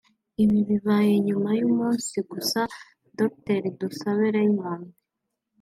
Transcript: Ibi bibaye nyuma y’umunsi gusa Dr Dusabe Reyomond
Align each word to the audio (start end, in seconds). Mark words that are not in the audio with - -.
Ibi 0.43 0.59
bibaye 0.69 1.13
nyuma 1.27 1.49
y’umunsi 1.59 2.15
gusa 2.31 2.59
Dr 3.19 3.61
Dusabe 3.79 4.25
Reyomond 4.35 4.85